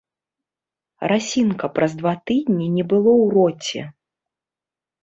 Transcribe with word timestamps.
Расiнка 1.11 1.65
праз 1.75 1.91
два 2.01 2.13
тыднi 2.31 2.65
не 2.79 2.83
было 2.95 3.11
ў 3.23 3.33
роце... 3.39 3.81